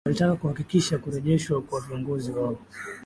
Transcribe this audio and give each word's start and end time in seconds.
walitaka 0.05 0.35
kuhakikishiwa 0.35 0.99
kurejeshwa 1.01 1.61
kwa 1.61 1.81
viongozi 1.81 2.31
wao 2.31 2.57